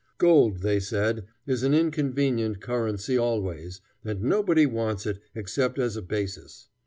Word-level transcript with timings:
Gold, 0.17 0.61
they 0.63 0.79
said, 0.79 1.27
is 1.45 1.61
an 1.61 1.75
inconvenient 1.75 2.59
currency 2.59 3.19
always, 3.19 3.81
and 4.03 4.23
nobody 4.23 4.65
wants 4.65 5.05
it, 5.05 5.19
except 5.35 5.77
as 5.77 5.95
a 5.95 6.01
basis. 6.01 6.69